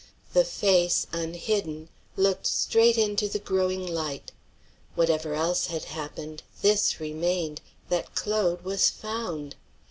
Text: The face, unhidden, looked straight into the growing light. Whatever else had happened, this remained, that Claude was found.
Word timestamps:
The 0.33 0.45
face, 0.45 1.05
unhidden, 1.13 1.87
looked 2.17 2.47
straight 2.47 2.97
into 2.97 3.27
the 3.29 3.37
growing 3.37 3.85
light. 3.85 4.31
Whatever 4.95 5.35
else 5.35 5.67
had 5.67 5.83
happened, 5.83 6.41
this 6.63 6.99
remained, 6.99 7.61
that 7.89 8.15
Claude 8.15 8.63
was 8.63 8.89
found. 8.89 9.55